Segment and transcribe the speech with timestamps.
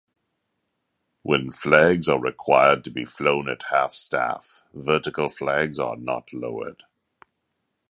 [1.21, 6.81] When flags are required to be flown at half-staff, vertical flags are not lowered.